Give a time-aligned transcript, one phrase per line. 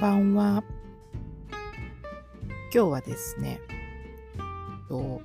[0.00, 0.64] ばんは。
[2.72, 3.60] 今日はですね、
[4.88, 5.20] と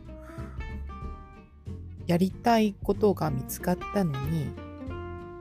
[2.05, 4.49] やりたいことが見つかったのに、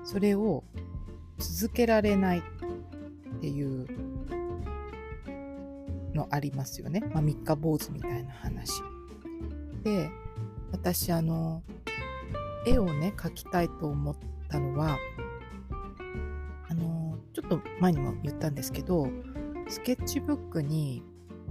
[0.05, 0.63] それを
[1.39, 2.43] 続けられないっ
[3.41, 3.89] ていう
[6.15, 7.01] のありますよね。
[7.13, 8.83] まあ、三日坊主みたいな話。
[9.83, 10.11] で、
[10.71, 11.65] 私あの、
[12.69, 14.17] 絵をね、描きたいと思っ
[14.49, 14.97] たのは、
[17.45, 19.09] っと前にも言ったんですけど、
[19.69, 21.03] スケッチブックに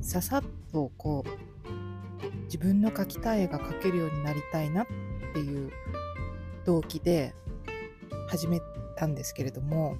[0.02, 4.88] ささっとこう、自分の描きたい絵が描けるようになりたいなっ
[5.34, 5.72] ていう
[6.66, 7.34] 動機で
[8.30, 8.62] 始め
[8.96, 9.98] たんですけれども、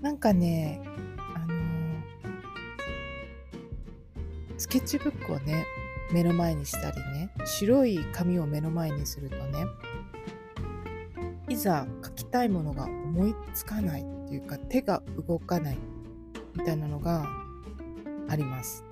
[0.00, 0.80] なんかね、
[1.34, 1.54] あの
[4.58, 5.66] スケッチブックをね、
[6.12, 9.64] 目の前にしたりね、白い紙を目の前にするとね、
[11.52, 15.78] いざ書きたいものが思いつかないっていうか手が動かない
[16.56, 17.28] みたいなのが
[18.28, 18.84] あります。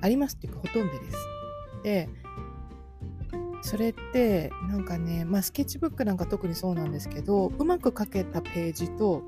[0.00, 1.16] ありますっていうかほとんどです。
[1.82, 2.08] で、
[3.60, 9.22] それってなんかね、まあスケッチブックなんか特にそうなんですけど、うまく書けたページと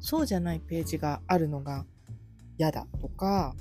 [0.00, 1.86] そうじゃないページがあるのが
[2.58, 3.54] 嫌だとか、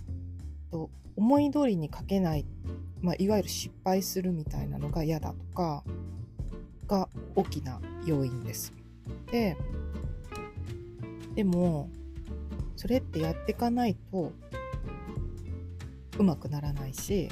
[0.72, 2.46] と思い通りに書けない、
[3.02, 5.84] まあ、いわゆる失敗するみたいなのが嫌だとか
[6.92, 8.74] が大きな要因です。
[9.32, 9.56] で
[11.36, 11.90] でも
[12.76, 14.34] それってやっていかないと
[16.20, 17.30] うまくならないし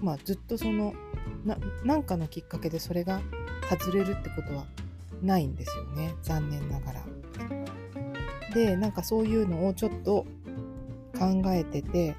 [0.00, 0.92] まあずっとその
[1.84, 3.20] 何かのきっかけでそれが
[3.70, 4.66] 外れるってことは
[5.22, 7.02] ないんですよね残念ながら。
[8.52, 10.26] でなんかそういうのをちょっと
[11.16, 12.16] 考えてて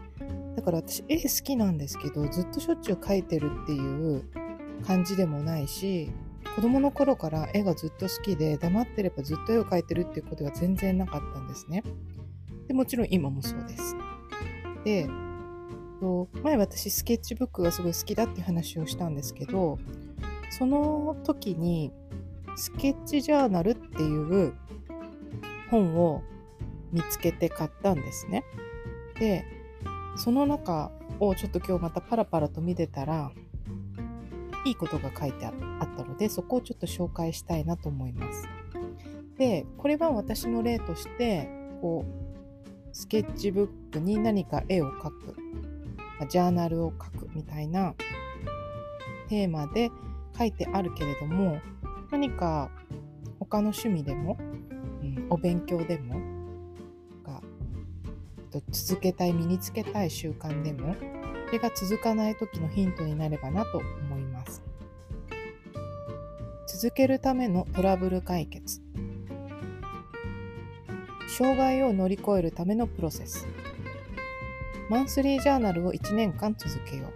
[0.56, 4.24] だから私絵好きなんですけどずっとしょっちゅう描いてるっていう
[4.80, 6.12] 感じでもないし
[6.56, 11.84] 子供の頃から絵がずっと好きで黙ってればずっと絵を描いてるっていうことが全然なかったんですね。
[12.68, 13.96] でもちろん今もそうです。
[14.84, 15.10] で
[16.44, 19.78] 前私スケッチブックがすごい好きだって話をしたんですけど
[20.50, 21.92] その時に
[22.56, 24.54] スケッチジャーナルっていう
[25.70, 26.24] 本を
[26.92, 28.44] 見つけて買ったんですね。
[29.20, 29.46] で
[30.16, 33.32] その中をちょっと今日またパラパラと見てたら
[34.66, 35.54] いいことが書いてあっ
[35.96, 38.48] たのでそこをちょっと紹介したいなと思います。
[39.38, 41.50] でこれは私の例として
[41.82, 42.30] こう
[42.92, 45.36] スケッチブックに何か絵を描く
[46.28, 47.96] ジャーナルを書くみたいな
[49.30, 49.90] テーマで
[50.38, 51.62] 書いてあるけれども
[52.12, 52.70] 何か
[53.40, 56.20] 他の趣味でも、うん、お勉強でも
[57.24, 57.42] が
[58.72, 60.96] 続けたい身につけたい習慣でも
[61.48, 64.09] それが続かない時のヒントになればなと思います
[66.82, 68.82] 続けるためのトラブル解決
[71.28, 73.46] 障害を乗り越えるためのプロセス
[74.90, 77.14] マンスリージャーナルを1年間続けよう。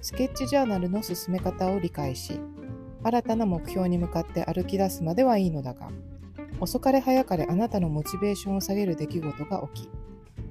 [0.00, 2.40] スケッチジャーナルの進め方を理解し、
[3.02, 5.90] 新たな目標に向かって歩き出すまではいいのだが、
[6.58, 9.90] 遅かれ早かれあなたのモチベーションを下げる出来事が起き、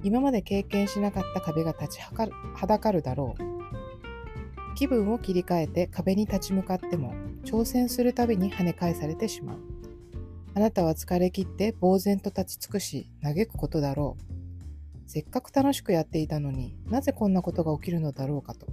[0.03, 4.75] 今まで経験しなかった壁が立ちはだかるだろう。
[4.75, 9.57] 気分を切り替えて壁に立ち向かっても、挑戦するたびに跳ね返されてしまう。
[10.55, 14.35] あなたは疲れ切って呆然と立ち尽くし、嘆くことだろう。
[15.05, 18.65] せっかく楽しくやっていたのになぜこんなことが起きるのだろうかと。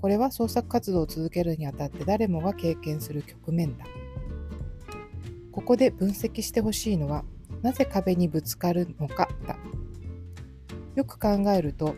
[0.00, 3.86] これは創作活動を続けるにあたって誰もが経験する局面だ。
[5.52, 7.24] ここで分析してほしいのは
[7.62, 9.56] なぜ壁にぶつかるのかだ。
[10.94, 11.94] よく考えると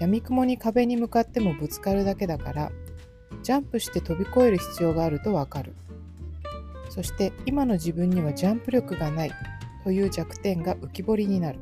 [0.00, 2.72] 闇雲に壁に向かってもぶつかるだけだから
[3.48, 5.74] ジャンプして飛び越える必要があるとわかる。
[6.90, 9.30] そして今の自分にはジャンプ力がない
[9.84, 11.58] という弱点が浮き彫りになる。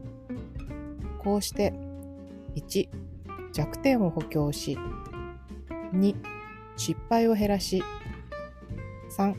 [1.20, 1.72] こうして
[2.56, 2.88] 1
[3.52, 4.76] 弱点を補強し
[5.94, 6.16] 2
[6.76, 7.84] 失敗を減らし
[9.16, 9.36] 3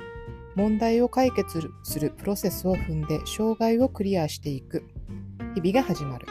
[0.55, 4.85] 問題を解決するプロセスを踏んで障害をクリアしていく
[5.53, 6.25] 日々が始まる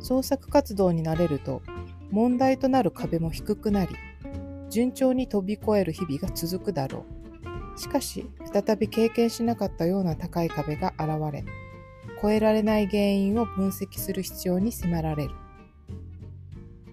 [0.00, 1.62] 創作活動になれると
[2.12, 3.96] 問題となる壁も低くなり
[4.70, 7.04] 順調に飛び越える日々が続くだろ
[7.74, 11.44] うしかし再び経験しなかったような高い壁が現れ
[12.22, 15.34] 超えられない原因を分析する必要に迫られる。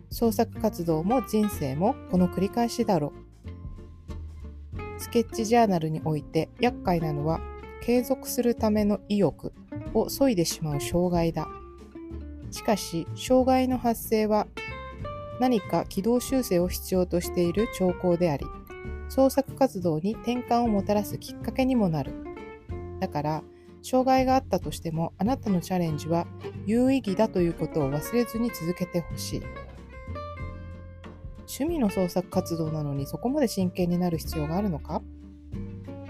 [0.10, 5.00] 創作活動も人生もこの繰り返しだろう。
[5.00, 7.40] スケッチジャーナルにおいて厄介なのは
[7.84, 9.54] 継続するための意欲
[9.94, 11.48] を削いでしまう障害だ。
[12.50, 14.48] しかし、障害の発生は
[15.40, 18.46] 何か軌道修正を必要としている兆候であり、
[19.08, 22.12] 創作活動に転換をもたらすきっかけにもなる。
[23.00, 23.44] だから、
[23.82, 26.28] 障害があったとしてもあなたのチャレンジは
[26.66, 29.42] 有意義だということを忘れずに続けてほしい。
[31.38, 35.02] 趣味の創作活動なのにそこまで真剣になる必要があるのか？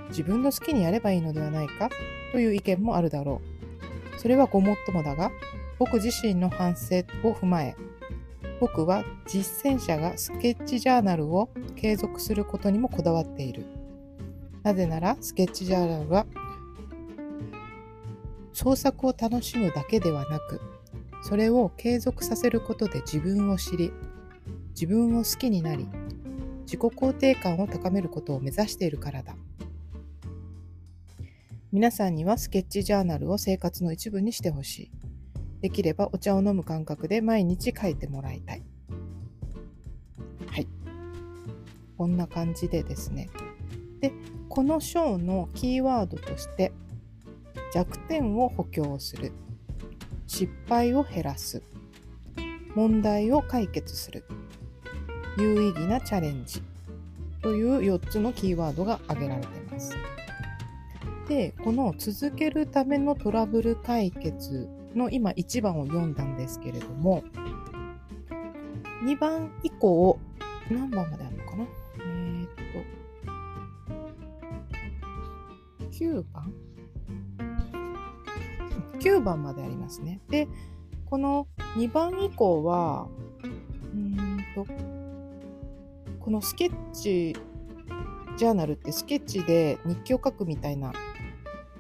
[0.10, 1.90] 自分の好きにやればいいのではないか？
[2.32, 3.40] という意見もあるだろ
[4.16, 4.20] う。
[4.20, 5.32] それはごもっともだが、
[5.78, 7.76] 僕自身の反省を踏まえ、
[8.60, 13.66] 僕は実践者がスケッチジャーナルを継続することにもこだわっている。
[14.64, 16.26] なぜなら、スケッチジャーナルは
[18.52, 20.60] 創作を楽しむだけではなく、
[21.24, 23.94] それを継続させることで自分を知り、
[24.72, 25.88] 自分を好きになり、
[26.64, 29.36] 自己肯定感を高めることを目指しているからだ。
[31.72, 34.92] 皆さんにはスケッチジャーナルを生活の一部にしてほしい。
[35.62, 38.64] できればお茶を飲む感覚で毎日書いてもらいたい。
[40.48, 40.68] はい。
[41.98, 43.30] こんな感じでですね。
[44.00, 44.14] で、
[44.48, 46.72] この章のキーワードとして、
[47.74, 49.34] 弱点を補強する、
[50.28, 51.62] 失敗を減らす、
[52.74, 54.24] 問題を解決する、
[55.38, 56.64] 有意義なチャレンジ
[57.42, 59.94] という4つのキーワードが挙げられています。
[61.28, 67.24] で、この続けるためのトラブル解決の今1番を読んだんですけれども、
[69.04, 70.20] 2番以降、
[70.70, 71.66] 何番まであるのかな？
[72.00, 72.50] えー、っ
[75.90, 76.54] と、9番
[79.00, 80.22] ?9 番までありますね。
[80.30, 80.48] で、
[81.06, 81.48] この
[81.78, 83.08] 2番以降は、
[83.94, 84.66] うんと、
[86.20, 87.36] このスケッチ
[88.38, 90.94] ジャーナルってスケッチで日記を書くみたいな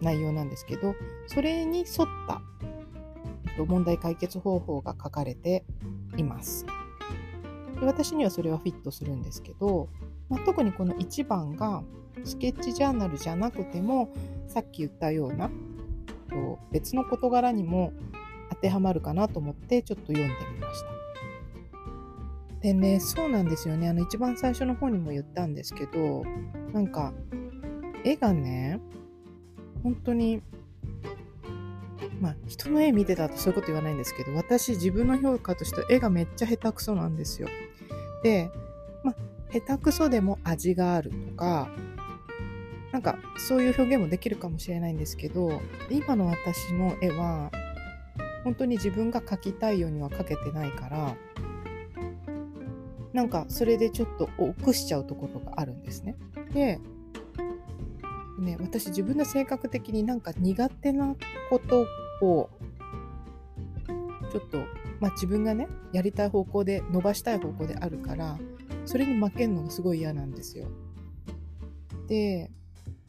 [0.01, 0.95] 内容なんですけど、
[1.27, 1.87] それに沿っ
[2.27, 2.41] た
[3.59, 5.65] と問題解決方法が書かれて
[6.15, 6.65] います。
[7.79, 9.89] で私にはそれはフィットするんですけど、
[10.29, 11.83] まあ、特にこの1番が
[12.23, 14.13] スケッチジャーナルじゃなくても
[14.47, 15.49] さっき言ったような
[16.71, 17.91] 別の事柄にも
[18.49, 20.87] 当てはまるかなと思ってちょっと読んでみました。
[22.61, 23.87] でね、そうなんですよね。
[23.87, 26.23] あの一番最初の方にも言ったんですけど、
[26.73, 27.13] なんか
[28.03, 28.81] 絵がね、
[29.81, 30.41] 本当に
[32.19, 37.47] まあ人の絵見てたとそういうこと言わないんですけど私自分の評価としては絵がめっちゃ下手くそなんですよ。
[38.23, 38.51] で、
[39.03, 39.15] まあ、
[39.51, 41.69] 下手くそでも味があるとか
[42.91, 47.51] なんかそういう表現もできるかもしれないんですけど今の私の絵は
[48.43, 51.15] 本当に自分が描きたいようには描けてないから
[53.13, 56.15] なんかそれでちょっと臆しちゃうところがあるんですね。
[56.53, 56.79] で
[58.39, 61.15] ね私自分の性格的になんか苦手な
[61.49, 61.85] こと
[62.21, 62.49] を
[64.31, 64.59] ちょっと、
[64.99, 68.37] まあ、自分がねやりたい方向で伸ばしたい方向であるから
[68.85, 70.67] それに負けるのがすごい嫌なんですよ。
[72.07, 72.49] で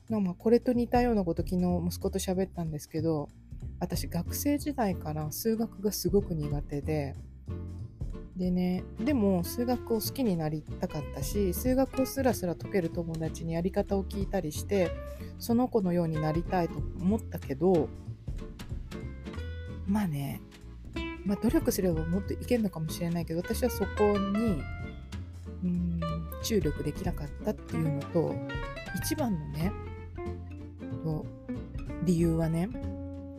[0.08, 3.28] まあこれと似たようなこと昨日息子と喋ったんですけど
[3.78, 7.14] 私学生時代から数学がすごく苦手で
[8.36, 14.90] でねでも数学を好きになりたかったし数学をすらすら解ける友達にやり方を聞いたりして
[15.38, 17.88] その子のようになりたいと思ったけど
[19.90, 20.40] まあね、
[21.24, 24.62] まあ、努力すればもっといけるのかもしれないけど私はそこに
[25.64, 26.00] うん
[26.42, 28.34] 注力できなかったっていうのと
[29.04, 29.72] 一番のね
[32.04, 32.68] 理由はね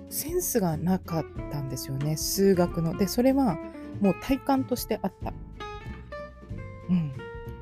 [0.09, 2.97] センスがなかったんですよね数学の。
[2.97, 3.57] でそれは
[4.01, 5.33] もう体感としてあった。
[6.89, 7.13] うん。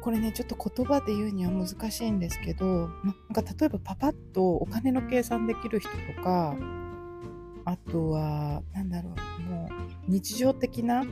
[0.02, 6.56] これね、ちょっと言葉で言うには難しいんですけど、なんか例えばパパッとお金の計算できる人とか、
[7.92, 9.74] とは、なんだろう、もう
[10.08, 11.04] 日常的な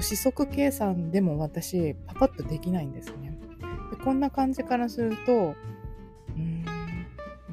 [0.00, 3.38] 四則計算でも私、パパッとできないんですね。
[3.90, 5.54] でこんな感じからすると
[6.36, 6.64] んん。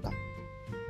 [0.01, 0.11] が、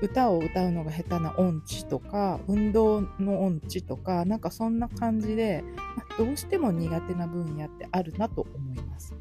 [0.02, 5.64] 歌を歌うのが下手な音痴とか運動の音痴とかなんかそんな感じで、
[5.96, 9.16] まあ、どうしても苦手な分野ってあるなと思います。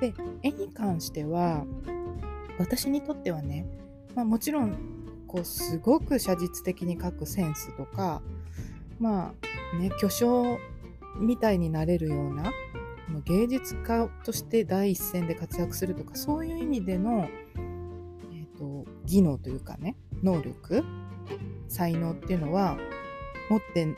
[0.00, 1.64] で絵に関しては
[2.58, 3.66] 私にとってはね、
[4.14, 4.99] まあ、もちろん
[5.30, 8.20] こうすごく写実的に描くセンスとか
[8.98, 9.32] ま
[9.74, 10.58] あね巨匠
[11.20, 12.52] みたいになれるような
[13.24, 20.84] 芸術家として第一線で活躍するとかそういう意味での、えーと技能というかね能力
[21.68, 22.76] 才能っていうのは
[23.50, 23.88] 持って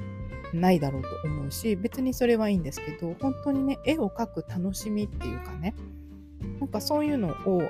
[0.52, 5.74] ないだろうと思うし別にそれはいいんですけど本当にね絵を描く楽しみっていうかね
[6.60, 7.68] なんかそういうのをこう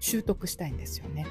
[0.00, 1.26] 習得したいんですよね。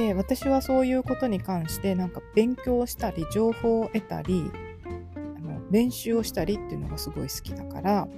[0.00, 4.50] で私はそういうことに関してなんか勉強したり情報を得たり
[5.14, 8.08] あの練習をしたりっていうのがすごい好きだから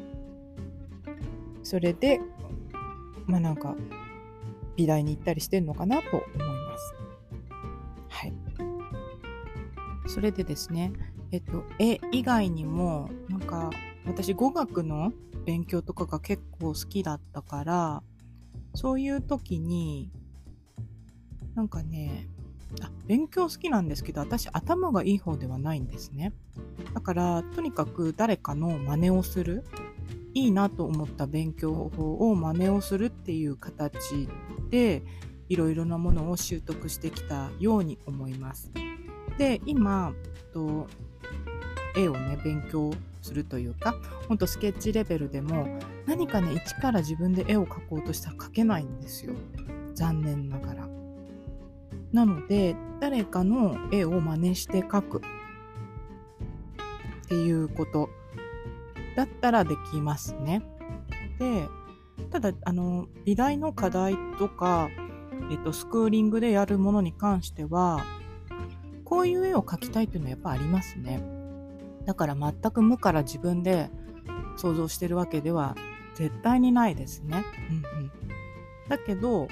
[1.65, 2.21] それで
[3.27, 3.75] まあなんか
[4.77, 6.95] 美大に行ったりしてるのかなと思います。
[8.09, 8.33] はい、
[10.07, 10.93] それでですね、
[11.33, 13.71] えっと、絵以外にもなんか
[14.07, 15.13] 私語学の
[15.45, 18.03] 勉強とかが結構好きだったから
[18.75, 20.11] そういう時に
[21.55, 22.29] なんかね、
[22.81, 26.33] あ勉強好きなんですけど、私頭がいい方ではないんですね。
[26.95, 29.65] だから、とにかく誰かの真似をする。
[30.35, 34.29] いいなと思った勉強法を真似をするっていう形
[34.71, 35.03] で、
[35.49, 38.73] いろいろなものを習得してきたように思います。
[39.37, 40.15] で、今、
[40.55, 40.87] と
[41.95, 42.91] 絵をね、勉強
[43.21, 43.95] するというか、
[44.29, 45.67] ほんとスケッチレベルでも、
[46.07, 49.35] 何かね、一から自分で絵を描こうとしたら描けないんですよ。
[49.95, 51.02] 残念ながら。
[52.13, 55.21] なので、誰かの絵を真似して描くっ
[57.29, 58.11] ていうこと
[59.17, 60.63] だったらできますね。
[61.39, 61.69] で、
[62.31, 64.91] ただ、あの、美大の課題とか、
[65.51, 68.05] えっと、スクーリングでやるものに関しては、
[69.05, 71.23] こういう絵を描きたいっていうのはやっぱありますね。
[72.07, 73.91] だから全く無から自分で
[74.57, 75.77] 想像してるわけでは
[76.15, 77.45] 絶対にないですね。
[77.71, 78.11] うんうん。
[78.89, 79.49] だけど、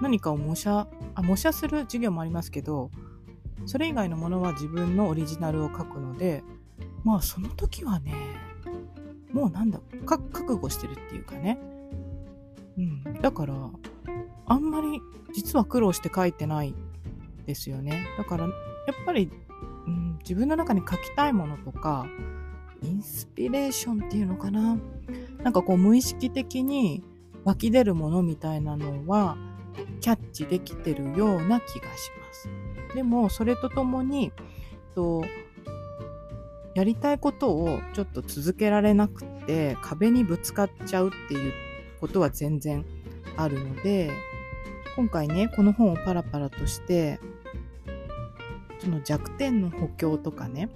[0.00, 2.90] 何かを模写、あ、模写する授業もありますけど、
[3.66, 6.42] それ以外のものは自分のオリジナルを書くので、
[7.04, 8.14] まあその時はね、
[9.32, 11.58] もうなんだ、覚悟してるっていうかね。
[12.78, 13.20] うん。
[13.20, 13.54] だから、
[14.46, 15.00] あんまり
[15.32, 16.74] 実は苦労して書いてない
[17.46, 18.06] ですよね。
[18.18, 18.52] だから、やっ
[19.04, 19.30] ぱり、
[19.86, 22.06] うん、自分の中に書きたいものとか、
[22.82, 24.78] インスピレーションっていうのかな。
[25.42, 27.02] なんかこう無意識的に
[27.44, 29.36] 湧き出るものみたいなのは、
[30.00, 32.48] キャッチできてるような気がします。
[32.94, 34.32] でも、それとともに、
[34.94, 35.22] と
[36.74, 41.52] やりたいことをちょっと続けられなくて壁にぶつかっちゃうっていう
[42.00, 42.84] ことは全然
[43.36, 44.10] あるので
[44.96, 47.18] 今回ねこの本をパラパラとして
[48.78, 50.70] その弱点の補強とかね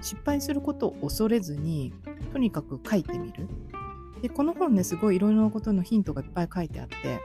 [0.00, 1.94] 失敗することを恐れずに
[2.32, 3.48] とにかく書いてみる
[4.22, 7.20] でこの本ねすごいいろいろなことのヒントがいっぱい書いてあって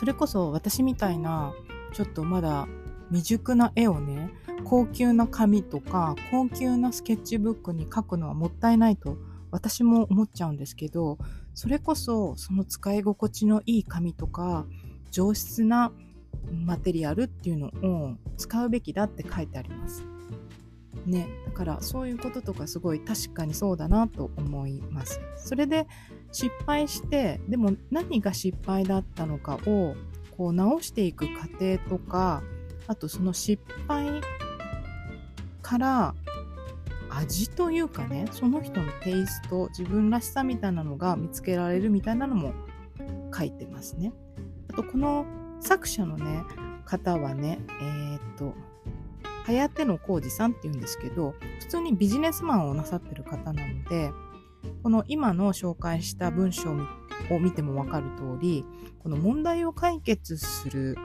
[0.00, 1.52] それこそ私みたいな
[1.92, 2.66] ちょっとまだ
[3.10, 4.30] 未熟な絵をね
[4.64, 9.18] 高級な紙とか高級なスケッチブックに書くのはもったいないと
[9.50, 11.18] 私も思っちゃうんですけど
[11.52, 14.64] それこそその使い心地のいい紙とか
[15.10, 15.92] 上質な
[16.50, 20.02] マテリアルっていうのを使うべきだって書いてあります。
[21.06, 25.20] ね、だからそういうこととかすごい確かにそうだなと思います。
[25.36, 25.86] それで
[26.32, 29.94] 失敗してでも何が失敗だったのかを
[30.36, 32.42] こう直していく過程とか
[32.86, 34.20] あとその失敗
[35.62, 36.14] から
[37.10, 42.52] 味というかねその人のテイスト自分らしさみたいなのが見つけられるみたいなのも
[43.36, 44.12] 書いてますね。
[44.70, 45.26] あとこの
[45.60, 46.42] 作者のね
[46.84, 48.54] 方はねえー、っと
[49.46, 54.12] 早手の浩二さんっていうんですけど普通にビジネスマンをなさってる方なので
[54.82, 56.70] この今の紹介した文章
[57.30, 58.64] を見ても分かる通り
[59.02, 60.96] この問題を解決する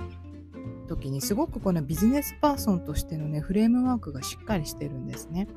[0.88, 5.48] 時にすごくこのビジネスパーソンとしてのねフレームワークがしっかりしてるんですね。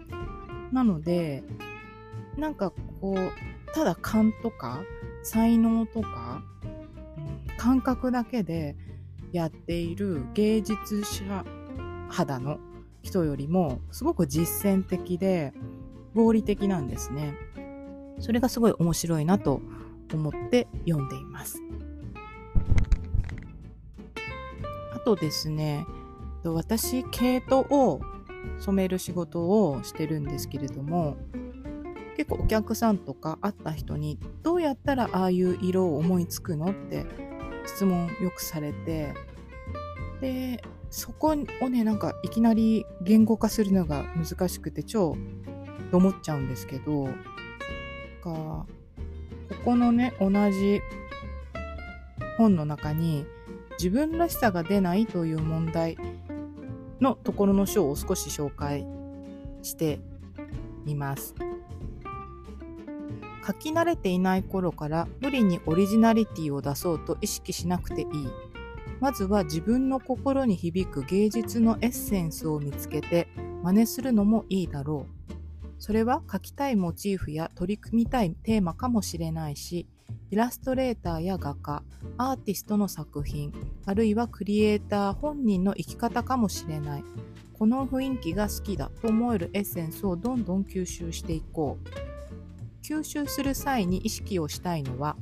[0.72, 1.44] なので
[2.36, 4.82] なんかこうただ勘とか
[5.22, 6.42] 才能とか、
[7.58, 8.76] 感覚だけで
[9.32, 11.44] やっている芸術者
[12.08, 12.58] 肌の
[13.02, 15.52] 人よりもすごく実践的で
[16.14, 17.34] 合理的なんですね。
[18.18, 19.60] それがすごい面白いなと
[20.12, 21.62] 思って読んでいます。
[25.08, 25.86] とですね、
[26.44, 28.02] 私、毛糸を
[28.58, 31.16] 染める仕事をしてるんですけれども、
[32.18, 37.06] 結構お客さんとか会った人に、どうやったらああいう色を思いつくのって
[37.64, 39.14] 質問よくされて、
[40.20, 41.28] で、そこ
[41.60, 45.16] をね、なんかいきなり言語化するのが難しくて超
[45.90, 47.10] と思っちゃうんですけど、か
[48.24, 48.66] こ
[49.64, 50.80] このね、同じ
[52.36, 53.26] 本の中に、
[53.78, 55.96] 自分らしさが出ないという問題
[57.00, 58.84] のところの章を少し紹介
[59.62, 60.00] して
[60.84, 61.34] みます。
[63.46, 68.08] 書き慣れていない頃から無理にオリジナリティを出そうと意識しなくていい。
[69.00, 73.28] まずは自分の心に響く芸術のエッセンスを見つけて
[73.62, 75.18] 真似するのもいいだろう。
[75.78, 79.86] それは書きたいモチーフや取り組みたいテーマかもしれないし、
[80.30, 81.82] イラストレーターや画家、
[82.16, 83.52] アーティストの作品、
[83.86, 87.04] あるいはクリエイター本人の生き方かもしれない。
[87.58, 91.88] この雰囲気が好きだと思えるエッセンスをどんどん吸収していこう。
[92.84, 95.16] 吸収する際に意識をしたいのは、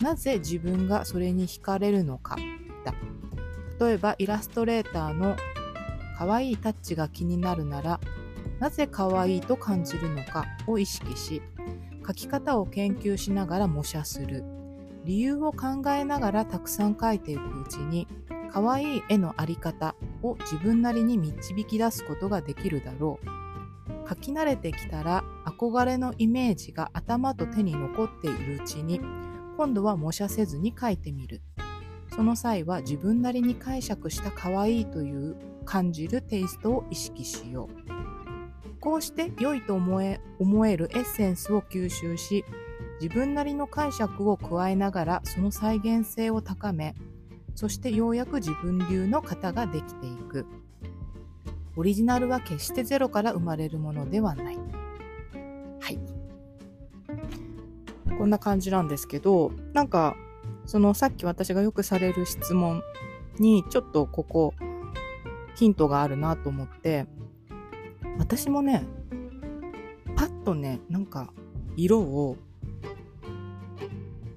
[0.00, 2.36] なぜ自分がそれに惹かれるのか
[2.90, 3.86] だ。
[3.86, 5.36] 例えばイラストレーターの
[6.18, 8.00] 可愛いタッチが気になるなら
[8.58, 11.42] なぜ可愛いと感じるのかを意識し
[12.06, 14.44] 書き方を研究しながら模写する。
[15.04, 18.06] 理由を考えながらたくさん描いていくうちに
[18.52, 24.08] 可愛い絵のあり方を自分なりに導き出すことができるだろう。
[24.08, 29.00] 書き慣れてきたら憧れのイメージが頭と手に残っているうちに
[29.56, 31.42] 今度は模写せずに描いてみる。
[32.18, 38.80] その際は自分なりに解釈した可愛いという感じるテイストを意識しよう。
[38.80, 42.44] こうして良いと思え思えるエッセンスを吸収し
[43.00, 46.96] 自分なりの解釈を加えながらその再現性を高め
[47.54, 50.44] そしてようやく自分流の型ができていく。
[51.76, 54.56] オリジナルは決してゼロから生まれるものではない。
[54.56, 54.62] は
[55.92, 56.00] い。
[58.18, 60.16] こんな感じなんですけどなんか
[60.68, 62.82] そのさっき私がよくされる質問
[63.38, 64.54] にちょっとここ
[65.56, 67.06] ヒントがあるなと思って
[68.18, 68.84] 私もね
[70.14, 71.32] パッとねなんか
[71.74, 72.36] 色を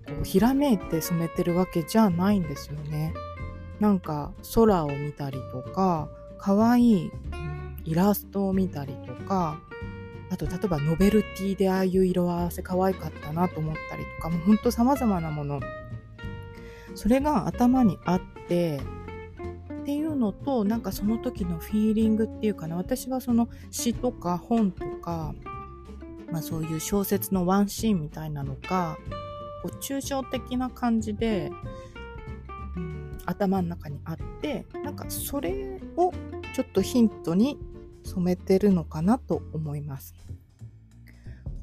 [0.08, 3.14] こうひらめいて染めてるわけじゃないんですよね。
[3.82, 6.08] なんか空を見たりとか
[6.38, 7.12] 可愛いい
[7.84, 9.60] イラストを見たりとか
[10.30, 15.60] あと例えばノベルティでああいう色合わせ可愛かったなと思ったりとかもうほんと様々なもの
[16.96, 18.80] それが頭にあって
[19.82, 25.34] っていうのとなんかその時のフィーリングっていうかな私はその詩とか本とか、
[26.32, 28.98] まあ、そういう小説のワンシーンみたいなのが
[29.64, 31.52] こう抽象的な感じで、
[32.76, 36.12] うん、頭の中にあってなんかそれを
[36.54, 37.58] ちょっとヒントに
[38.04, 40.14] 染めてるのかなと思います。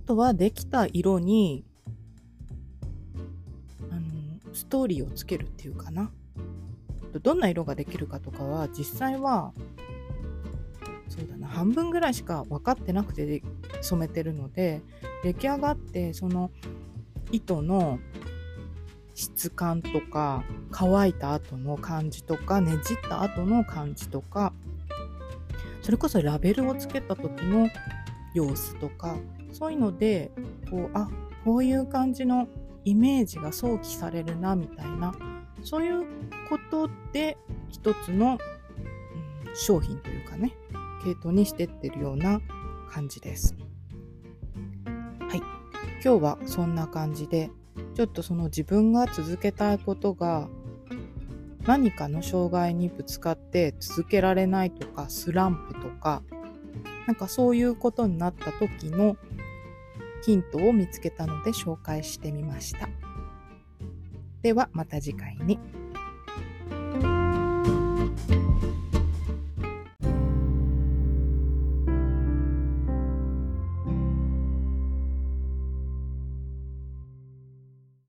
[0.05, 1.65] あとはできた色に
[4.59, 6.11] ストーリーをつけるっていうかな。
[7.23, 9.53] どんな色ができるかとかは実際は
[11.09, 13.43] そうだな半分ぐらいしか分かってなくて
[13.81, 14.83] 染めてるので
[15.23, 16.51] 出来上がってその
[17.33, 17.99] 糸の
[19.15, 24.53] 質感とか乾いた後の感じとかねじった後の感じとか
[25.83, 27.69] それこそラベルをつけた時の
[28.35, 29.17] 様子とか
[29.53, 30.31] そういうので
[30.71, 31.09] こうあ
[31.45, 32.47] こういう感じの
[32.89, 35.15] イメージが想起されるなみたいな
[35.63, 36.07] そういう
[36.49, 37.37] ことで
[37.69, 38.39] 一つの、
[39.47, 40.55] うん、商品というかね
[41.05, 42.41] 系統にしてってるような
[42.91, 43.55] 感じです。
[45.21, 45.43] はい
[46.03, 47.51] 今日はそんな感じで
[47.95, 50.49] ちょっとその自分が続けたいことが
[51.67, 56.23] 何かの障害にぶつかって続けられないとかスランプとか
[57.07, 59.19] なんかそういうことになった時の
[60.23, 62.89] ヒントを見つけたので紹介してみました。
[64.43, 65.59] ではまた次回に。